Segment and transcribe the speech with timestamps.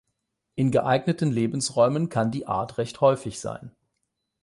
[0.55, 3.69] In geeigneten Lebensräumen kann die Art recht häufig sein.